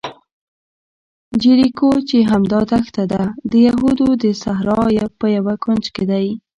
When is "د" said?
3.51-3.53, 4.23-4.25